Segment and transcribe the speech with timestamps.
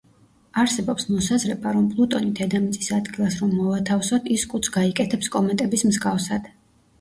[0.59, 6.51] არსებობს მოსაზრება, რომ პლუტონი დედამიწის ადგილას რომ მოვათავსოთ, ის კუდს გაიკეთებს კომეტების მსგავსად.